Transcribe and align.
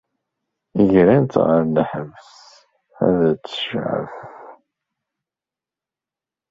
Grent-tt 0.91 1.35
ɣer 1.45 1.61
lḥebs 1.75 2.29
ad 3.07 3.19
tecɛef. 3.43 4.13